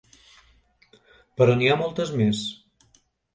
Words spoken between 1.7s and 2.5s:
ha moltes més.